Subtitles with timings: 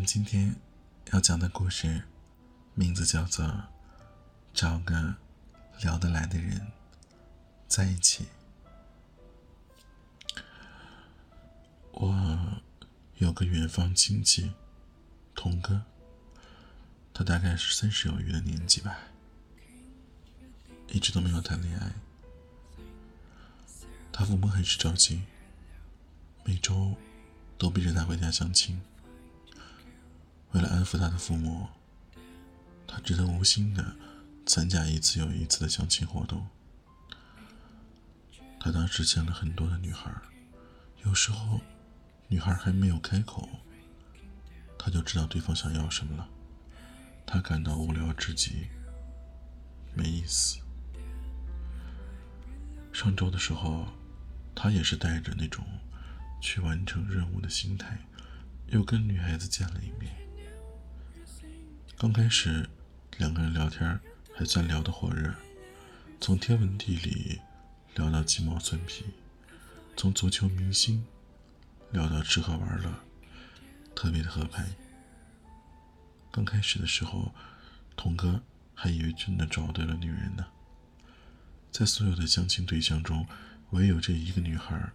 [0.00, 0.56] 们今天
[1.12, 2.04] 要讲的故事，
[2.72, 3.44] 名字叫做
[4.54, 5.16] 《找个
[5.82, 6.68] 聊得来的人
[7.68, 8.26] 在一起》。
[11.92, 12.62] 我
[13.18, 14.52] 有个远方亲戚，
[15.34, 15.82] 童哥，
[17.12, 19.00] 他大概是三十有余的年纪吧，
[20.88, 21.92] 一直都没有谈恋爱。
[24.10, 25.24] 他父母很是着急，
[26.44, 26.96] 每周
[27.58, 28.80] 都逼着他回家相亲。
[30.52, 31.68] 为了安抚他的父母，
[32.86, 33.94] 他只得无心的
[34.44, 36.46] 参加一次又一次的相亲活动。
[38.58, 40.10] 他当时见了很多的女孩，
[41.04, 41.60] 有时候
[42.28, 43.48] 女孩还没有开口，
[44.78, 46.28] 他就知道对方想要什么了。
[47.24, 48.66] 他感到无聊至极，
[49.94, 50.58] 没意思。
[52.92, 53.86] 上周的时候，
[54.52, 55.64] 他也是带着那种
[56.40, 57.96] 去完成任务的心态，
[58.66, 60.12] 又跟女孩子见了一面。
[62.00, 62.66] 刚开始，
[63.18, 64.00] 两个人聊天
[64.34, 65.34] 还算聊得火热，
[66.18, 67.38] 从天文地理
[67.94, 69.04] 聊到鸡毛蒜皮，
[69.98, 71.04] 从足球明星
[71.90, 72.90] 聊到吃喝玩乐，
[73.94, 74.64] 特别的合拍。
[76.30, 77.34] 刚开始的时候，
[77.94, 78.40] 童哥
[78.74, 80.46] 还以为真的找对了女人呢。
[81.70, 83.26] 在所有的相亲对象中，
[83.72, 84.90] 唯有这一个女孩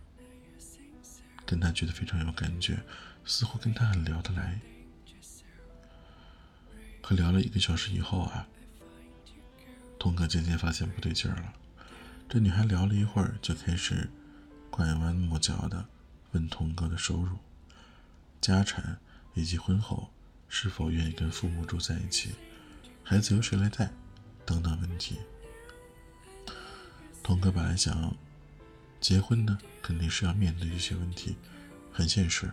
[1.46, 2.80] 跟他觉得非常有感觉，
[3.26, 4.60] 似乎跟他很聊得来。
[7.08, 8.48] 可聊了一个小时以后啊，
[10.00, 11.54] 童哥渐渐发现不对劲儿了。
[12.28, 14.10] 这女孩聊了一会儿，就开始
[14.72, 15.86] 拐弯抹角的
[16.32, 17.38] 问童哥的收入、
[18.42, 18.98] 家产
[19.36, 20.10] 以及婚后
[20.50, 22.32] 是否愿意跟父母住在一起、
[23.04, 23.92] 孩子由谁来带
[24.44, 25.20] 等等问题。
[27.22, 28.18] 童哥本来想，
[29.00, 31.36] 结婚呢肯定是要面对一些问题，
[31.92, 32.52] 很现实，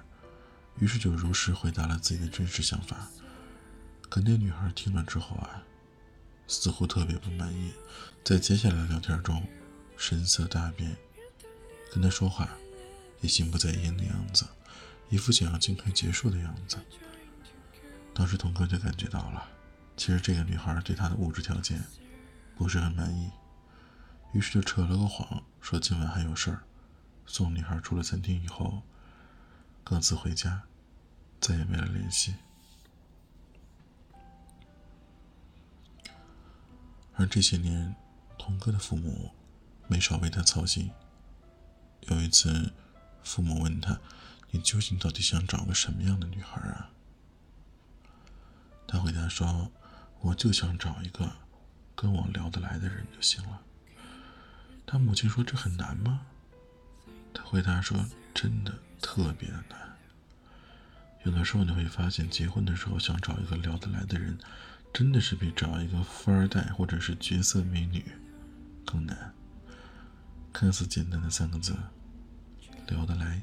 [0.78, 3.08] 于是就如实回答了自己的真实想法。
[4.12, 5.62] 可那女孩听了之后啊，
[6.46, 7.72] 似乎特别不满意，
[8.22, 9.42] 在接下来聊天中，
[9.96, 10.94] 神色大变，
[11.90, 12.46] 跟他说话
[13.22, 14.44] 也心不在焉的样子，
[15.08, 16.76] 一副想要尽快结束的样子。
[18.12, 19.48] 当时童哥就感觉到了，
[19.96, 21.82] 其实这个女孩对他的物质条件
[22.54, 23.30] 不是很满意，
[24.34, 26.60] 于是就扯了个谎，说今晚还有事儿，
[27.24, 28.82] 送女孩出了餐厅以后，
[29.82, 30.64] 各自回家，
[31.40, 32.34] 再也没了联系。
[37.14, 37.94] 而这些年，
[38.38, 39.30] 童哥的父母
[39.86, 40.90] 没少为他操心。
[42.08, 42.72] 有一次，
[43.22, 44.00] 父母问他
[44.50, 46.90] ：“你究竟到底想找个什么样的女孩啊？”
[48.88, 49.70] 他回答说
[50.20, 51.30] ：“我就想找一个
[51.94, 53.60] 跟我聊得来的人就行了。”
[54.86, 56.22] 他母亲说：“这很难吗？”
[57.34, 59.96] 他回答说：“真的特别的难。
[61.24, 64.38] 有的时候你会发现，结婚的时候想找一个聊得来的人。”
[64.92, 68.04] 真的是比找一个富二代或者是绝色美女
[68.84, 69.34] 更难。
[70.52, 71.74] 看似简单的三个字，
[72.88, 73.42] 聊得来，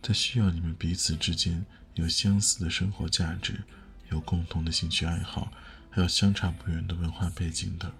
[0.00, 3.62] 它需要你们彼此之间有相似的生活价值，
[4.10, 5.52] 有共同的兴趣爱好，
[5.90, 7.92] 还有相差不远的文化背景等。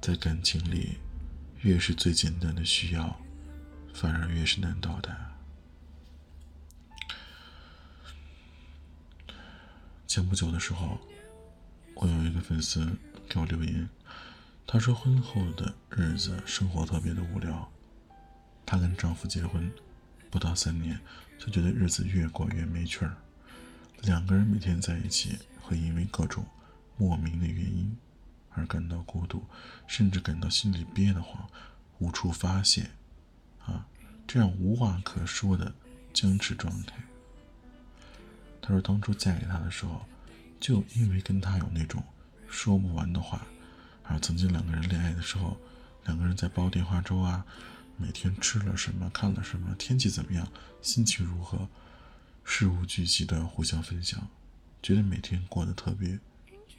[0.00, 0.98] 在感情里，
[1.62, 3.20] 越是最简单的需要，
[3.92, 5.34] 反而越是难到达。
[10.06, 11.00] 前不久的时候。
[11.94, 13.88] 我有一个粉丝给我留言，
[14.66, 17.70] 她说婚后的日子生活特别的无聊。
[18.66, 19.70] 她跟丈夫结婚
[20.30, 20.98] 不到三年，
[21.38, 23.16] 就觉得日子越过越没趣儿。
[24.02, 26.44] 两个人每天在一起，会因为各种
[26.96, 27.96] 莫名的原因
[28.50, 29.44] 而感到孤独，
[29.86, 31.48] 甚至感到心里憋得慌，
[32.00, 32.90] 无处发泄，
[33.64, 33.86] 啊，
[34.26, 35.72] 这样无话可说的
[36.12, 36.96] 僵持状态。
[38.60, 40.04] 她说当初嫁给他的时候。
[40.60, 42.02] 就因为跟他有那种
[42.48, 43.46] 说不完的话，
[44.02, 45.56] 而曾经两个人恋爱的时候，
[46.06, 47.44] 两个人在煲电话粥啊，
[47.96, 50.48] 每天吃了什么，看了什么，天气怎么样，
[50.80, 51.68] 心情如何，
[52.44, 54.28] 事无巨细都要互相分享，
[54.82, 56.18] 觉得每天过得特别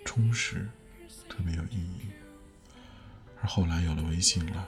[0.03, 0.69] 充实，
[1.29, 2.07] 特别有意义。
[3.41, 4.67] 而后来有了微信了，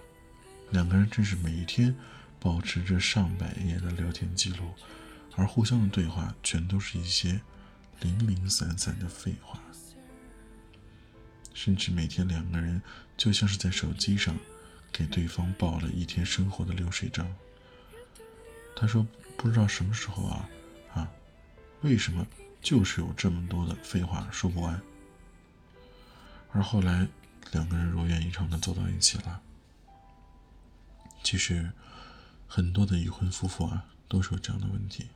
[0.71, 1.95] 两个人真是每一天
[2.39, 4.73] 保持着上百页的聊天记录，
[5.35, 7.41] 而互相的对话全都是一些。
[8.01, 9.59] 零零散散的废话，
[11.53, 12.81] 甚至每天两个人
[13.17, 14.37] 就像是在手机上
[14.91, 17.27] 给对方报了一天生活的流水账。
[18.75, 19.05] 他说
[19.35, 20.49] ：“不知道什么时候啊，
[20.93, 21.11] 啊，
[21.81, 22.25] 为什么
[22.61, 24.79] 就是有这么多的废话说不完？”
[26.53, 27.07] 而后来
[27.51, 29.41] 两个人如愿以偿的走到一起了。
[31.23, 31.71] 其实
[32.47, 35.07] 很多的已婚夫妇啊，都是有这样的问题。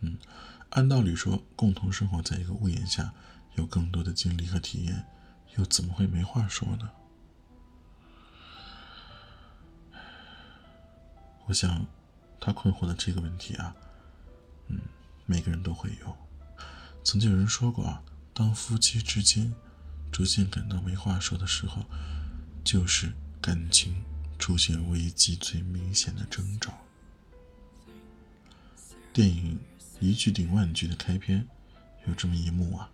[0.00, 0.18] 嗯，
[0.72, 3.12] 按道理说，共同生活在一个屋檐下，
[3.56, 5.04] 有更多的经历和体验，
[5.56, 6.90] 又怎么会没话说呢？
[11.46, 11.86] 我想，
[12.40, 13.76] 他困惑的这个问题啊，
[14.68, 14.80] 嗯，
[15.26, 16.16] 每个人都会有。
[17.04, 18.02] 曾经有人说过啊，
[18.32, 19.52] 当夫妻之间
[20.10, 21.84] 逐渐感到没话说的时候，
[22.64, 24.02] 就是感情
[24.38, 26.72] 出现危机最明显的征兆。
[29.12, 29.58] 电影
[30.08, 31.46] 《一句顶万句》的开篇
[32.08, 32.90] 有这么一幕啊，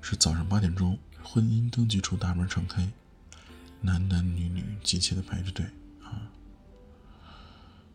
[0.00, 2.90] 是早上八点钟，婚姻登记处大门敞开，
[3.80, 5.64] 男男女女急切的排着队
[6.02, 6.28] 啊。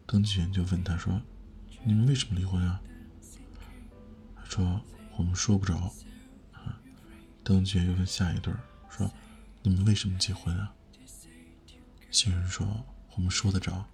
[0.05, 1.21] 登记员就问他说
[1.83, 2.81] ：“你们为什么离婚啊？”
[4.33, 4.81] 他说
[5.17, 5.93] ：“我们说不着。”
[6.55, 6.79] 啊，
[7.43, 8.53] 登记员又问下一对
[8.89, 9.11] 说
[9.61, 10.73] ：“你们为什么结婚啊？”
[12.09, 13.85] 新人说：“我们说得着。”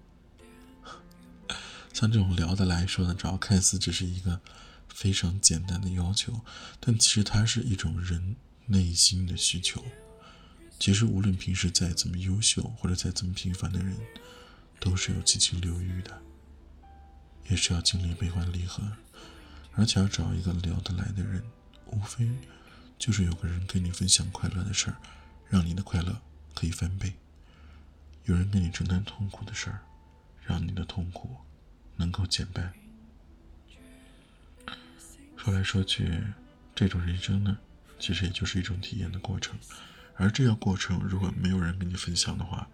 [1.98, 4.40] 像这种聊得来、说得着，看似只是一个
[4.88, 6.42] 非常简单的要求，
[6.80, 8.36] 但其实它是一种人
[8.68, 9.84] 内心的需求。
[10.78, 13.98] 其实无论平时再怎么优秀，或者再怎么平凡的人。
[14.80, 16.22] 都是有七情六欲的，
[17.50, 18.84] 也是要经历悲欢离合，
[19.74, 21.44] 而且要找一个聊得来的人，
[21.88, 22.30] 无非
[23.00, 24.98] 就是有个人跟你分享快乐的事儿，
[25.50, 26.22] 让你的快乐
[26.54, 27.10] 可以翻倍；
[28.26, 29.82] 有人跟你承担痛苦的事儿，
[30.46, 31.36] 让你的痛苦
[31.98, 32.74] 能够减半。
[35.36, 36.22] 说来说去，
[36.74, 37.58] 这种人生呢，
[38.00, 39.58] 其实也就是一种体验的过程，
[40.16, 42.68] 而这个过程如果没有人跟你分享的话，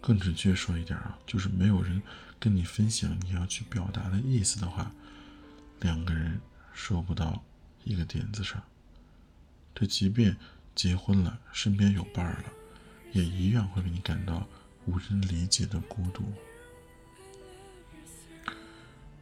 [0.00, 2.02] 更准确说一点啊，就是没有人
[2.38, 4.90] 跟你分享你要去表达的意思的话，
[5.80, 6.40] 两个人
[6.72, 7.44] 说不到
[7.84, 8.62] 一个点子上。
[9.74, 10.36] 这即便
[10.74, 12.44] 结婚了，身边有伴儿了，
[13.12, 14.48] 也一样会令你感到
[14.86, 16.32] 无人理解的孤独。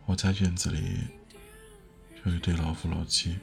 [0.08, 1.00] 我家院子里
[2.24, 3.38] 有一对老夫老妻，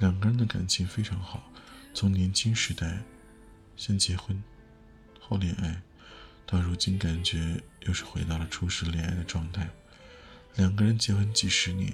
[0.00, 1.52] 两个人的感情非常好，
[1.94, 2.98] 从年轻时代
[3.76, 4.42] 先结婚，
[5.20, 5.80] 后恋爱。
[6.46, 9.68] 到如今，感觉又是回到了初始恋爱的状态。
[10.56, 11.92] 两个人结婚几十年，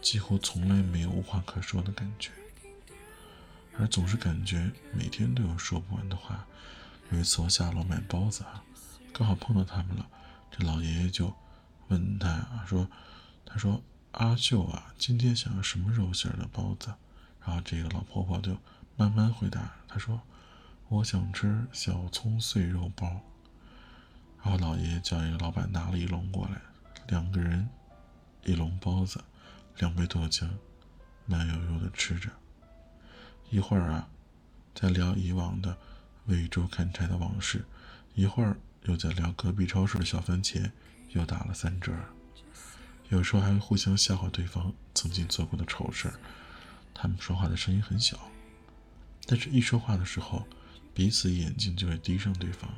[0.00, 2.32] 几乎从来没有无话可说的感觉，
[3.78, 6.44] 而总是感觉每天都有说不完的话。
[7.12, 8.64] 有一次我下楼买包子啊，
[9.12, 10.04] 刚好碰到他们了，
[10.50, 11.32] 这老爷爷就
[11.92, 12.88] 问他啊说
[13.44, 16.94] ：“他说阿秀啊，今天想要什么肉馅的包子？”
[17.44, 18.56] 然后这个老婆婆就
[18.96, 20.22] 慢慢回答，她说
[20.88, 23.20] ：“我想吃小葱碎肉包。”
[24.42, 26.62] 然后老爷爷叫一个老板拿了一笼过来，
[27.08, 27.68] 两个人
[28.44, 29.22] 一笼包子，
[29.76, 30.48] 两杯豆浆，
[31.26, 32.30] 慢悠悠的吃着。
[33.50, 34.08] 一会儿啊，
[34.74, 35.76] 在聊以往的
[36.24, 37.58] 喂猪砍柴的往事；
[38.14, 40.70] 一会儿又在聊隔壁超市的小番茄
[41.12, 41.92] 又打了三折。
[43.08, 46.12] 有时候还会互相笑话对方曾经做过的丑事。
[46.94, 48.18] 他们说话的声音很小，
[49.26, 50.46] 但是一说话的时候，
[50.94, 52.70] 彼此眼睛就会盯上对方。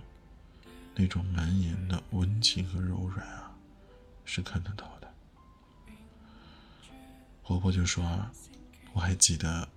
[0.96, 3.50] 那种满眼的温情和柔软啊，
[4.24, 5.12] 是看得到的。
[7.42, 8.32] 婆婆就说啊，
[8.92, 9.68] 我还记得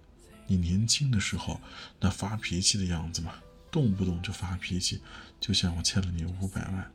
[0.45, 1.59] 你年轻的时候
[1.99, 3.33] 那发脾气的样子嘛，
[3.71, 5.01] 动不动就发脾气，
[5.39, 6.91] 就像我欠了你五百万。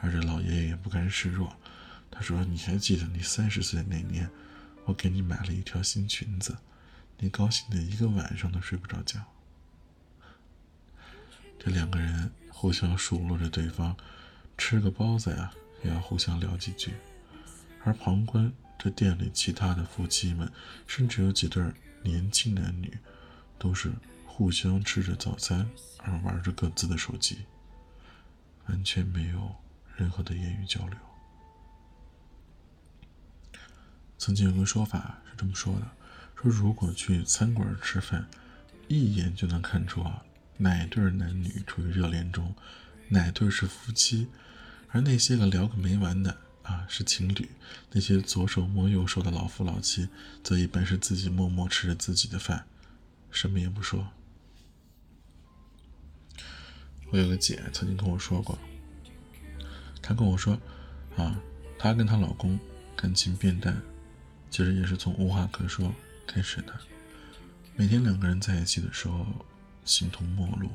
[0.00, 1.56] 而这老爷爷也不甘示弱，
[2.10, 4.28] 他说你还记得你三十岁那年，
[4.84, 6.56] 我给你买了一条新裙子，
[7.18, 9.20] 你高兴的一个晚上都睡不着觉。
[11.58, 12.30] 这两个人。
[12.52, 13.96] 互相数落着对方，
[14.58, 15.50] 吃个包子呀，
[15.82, 16.92] 也要互相聊几句。
[17.82, 20.52] 而旁观这店里其他的夫妻们，
[20.86, 21.64] 甚至有几对
[22.02, 22.92] 年轻男女，
[23.58, 23.90] 都是
[24.26, 25.66] 互相吃着早餐
[25.96, 27.38] 而玩着各自的手机，
[28.66, 29.56] 完全没有
[30.00, 30.96] 任何的言语交流。
[34.16, 35.86] 曾经有个说法是这么说的：
[36.34, 38.26] 说如果去餐馆吃饭，
[38.88, 40.24] 一眼就能看出啊。
[40.56, 42.54] 哪对男女处于热恋中，
[43.08, 44.28] 哪对是夫妻，
[44.88, 47.50] 而那些个聊个没完的啊是情侣，
[47.92, 50.08] 那些左手摸右手的老夫老妻，
[50.42, 52.66] 则一般是自己默默吃着自己的饭，
[53.30, 54.08] 什么也不说。
[57.10, 58.58] 我有个姐曾经跟我说过，
[60.02, 60.58] 她跟我说，
[61.16, 61.40] 啊，
[61.78, 62.58] 她跟她老公
[62.96, 63.80] 感情变淡，
[64.50, 65.94] 其实也是从无话可说
[66.26, 66.74] 开始的。
[67.76, 69.26] 每天两个人在一起的时候。
[69.82, 70.70] 形同陌路，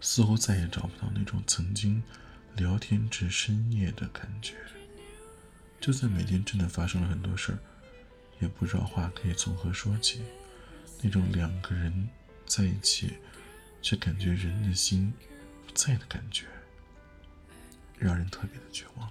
[0.00, 2.02] 似乎再也找不到那种曾经
[2.56, 4.54] 聊天至深夜的感觉。
[5.80, 7.58] 就算每天真的发生了很多事儿，
[8.40, 10.20] 也不知道话可以从何说起。
[11.00, 12.08] 那种两个人
[12.44, 13.14] 在一起，
[13.80, 15.14] 却感觉人的心
[15.66, 16.44] 不在的感觉，
[18.00, 19.10] 让人特别的绝望。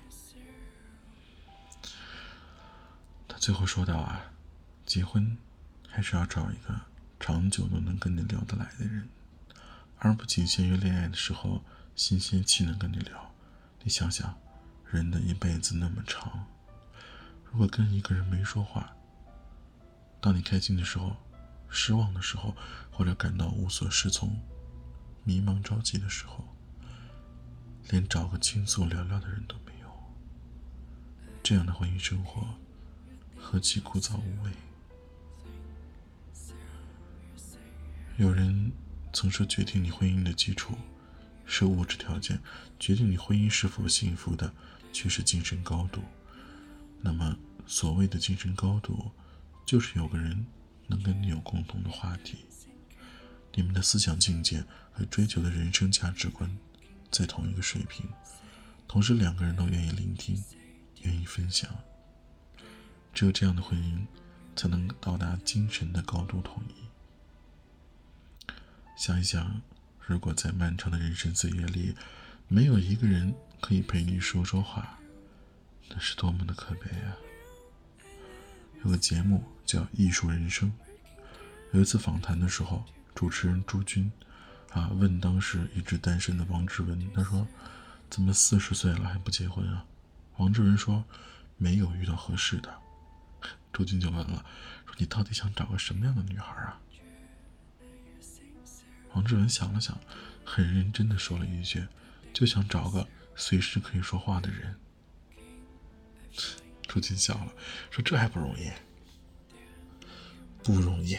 [3.28, 4.32] 他最后说道：“啊，
[4.86, 5.38] 结婚
[5.88, 6.82] 还是要找一个
[7.20, 9.08] 长久都能跟你聊得来的人，
[10.00, 11.64] 而不仅限于恋爱的时候
[11.96, 13.32] 新鲜气能跟你聊。
[13.84, 14.36] 你想想，
[14.90, 16.48] 人的一辈子那么长，
[17.46, 18.94] 如果跟一个人没说话，
[20.20, 21.16] 当你开心的时候、
[21.70, 22.56] 失望的时候，
[22.92, 24.38] 或者感到无所适从、
[25.24, 26.44] 迷茫着急的时候，
[27.90, 29.88] 连找个倾诉聊聊的人都没有，
[31.42, 32.48] 这样的婚姻生活
[33.36, 34.52] 何其枯燥无味！
[38.18, 38.72] 有人
[39.12, 40.78] 曾说，决定你婚姻的基础
[41.46, 42.40] 是物质条件，
[42.80, 44.54] 决定你婚姻是否幸福的
[44.94, 46.04] 却是精神高度。
[47.02, 49.12] 那么，所谓的精神高度，
[49.66, 50.46] 就是有个人
[50.86, 52.46] 能跟你有共同的话题，
[53.56, 56.56] 你们的思想境界和追求的人生价值观
[57.12, 58.08] 在同一个水平，
[58.88, 60.44] 同时两个人都愿意聆听，
[61.02, 61.70] 愿意分享。
[63.14, 64.06] 只有这样的婚姻，
[64.56, 66.74] 才能到达精神的高度统一。
[68.96, 69.62] 想一想，
[70.06, 71.96] 如果在漫长的人生岁月里，
[72.48, 75.00] 没有一个人可以陪你说说话，
[75.90, 77.18] 那是多么的可悲啊！
[78.84, 80.70] 有个节目叫《艺术人生》，
[81.74, 82.86] 有一次访谈的时候，
[83.16, 84.12] 主持人朱军
[84.72, 87.48] 啊问当时一直单身的王志文，他说
[88.10, 89.86] ：“怎么四十岁了还不结婚啊？”
[90.38, 91.04] 王志文说
[91.58, 92.72] ：“没有遇到合适的。”
[93.74, 94.46] 朱军就问了
[94.86, 96.80] ：“说你到底想找个什么样的女孩啊？”
[99.14, 100.00] 王志文想了想，
[100.46, 101.84] 很认真的说了一句
[102.32, 104.76] ：“就想找个随时可以说话的人。”
[106.88, 107.52] 朱军笑了，
[107.90, 108.70] 说：“这还不容易？
[110.64, 111.18] 不容易。”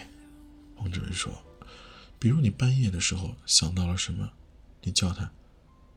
[0.77, 1.33] 王志文说
[2.21, 4.31] ：“比如你半夜的时候想到了什么，
[4.83, 5.33] 你叫他，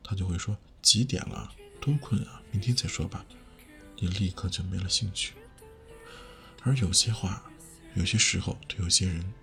[0.01, 1.53] 他就会说几点了？
[1.81, 3.23] 多困啊，明天再说吧。”
[3.99, 5.33] 你立刻就没了兴趣。
[6.63, 7.43] 而有些话，
[7.93, 9.33] 有些时候，对有些人，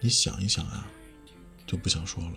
[0.00, 0.90] 你想一想啊。
[1.64, 2.36] 就不想说了。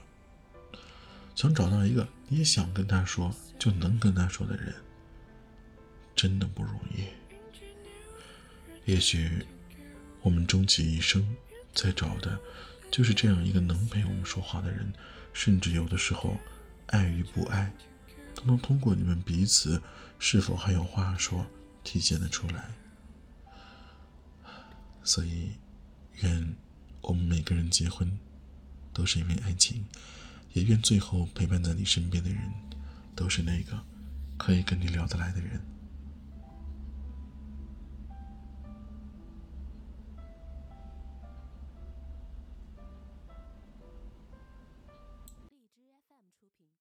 [1.36, 4.74] 想找到一个你想跟他说就能跟他说的人，
[6.16, 7.06] 真的不容易。
[8.86, 9.46] 也许
[10.22, 11.36] 我们终其一生
[11.74, 12.40] 在找的，
[12.96, 14.94] 就是这样一个能陪我们说话的人，
[15.34, 16.38] 甚至有的时候，
[16.86, 17.70] 爱与不爱，
[18.34, 19.84] 都能通过你们彼此
[20.18, 21.46] 是否还有话说
[21.84, 22.70] 体现的出来。
[25.04, 25.52] 所以，
[26.22, 26.56] 愿
[27.02, 28.18] 我们每个人结婚。
[28.94, 29.84] 都是因为爱情，
[30.54, 32.50] 也愿最后陪伴在你身边的人，
[33.14, 33.78] 都是那个
[34.38, 35.60] 可以跟你聊得来的人。